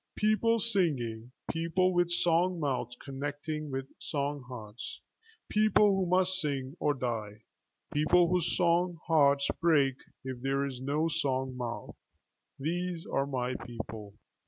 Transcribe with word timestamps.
People 0.15 0.57
singing; 0.57 1.31
people 1.51 1.93
with 1.93 2.09
song 2.09 2.59
mouths 2.59 2.97
connecting 3.05 3.69
with 3.69 3.85
song 3.99 4.41
hearts; 4.47 4.99
people 5.47 5.95
who 5.95 6.07
must 6.07 6.39
sing 6.41 6.75
or 6.79 6.95
die; 6.95 7.43
people 7.93 8.27
whose 8.27 8.57
song 8.57 8.97
hearts 9.05 9.47
break 9.61 9.97
if 10.23 10.41
there 10.41 10.65
is 10.65 10.81
no 10.81 11.07
song 11.07 11.55
mouth; 11.55 11.95
these 12.57 13.05
are 13.05 13.27
my 13.27 13.53
people. 13.63 14.15